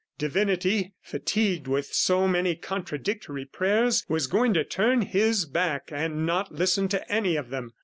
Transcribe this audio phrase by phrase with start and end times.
[0.17, 6.51] Divinity, fatigued with so many contradictory prayers was going to turn His back and not
[6.51, 7.73] listen to any of them.